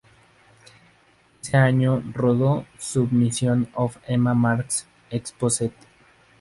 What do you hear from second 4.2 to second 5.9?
Marx: Exposed".